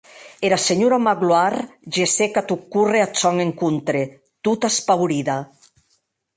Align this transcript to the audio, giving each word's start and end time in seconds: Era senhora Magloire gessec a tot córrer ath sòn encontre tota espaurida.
Era 0.47 0.57
senhora 0.67 0.97
Magloire 1.07 1.59
gessec 1.97 2.41
a 2.41 2.43
tot 2.53 2.65
córrer 2.77 3.03
ath 3.03 3.21
sòn 3.21 3.45
encontre 3.47 4.05
tota 4.49 4.75
espaurida. 4.77 5.41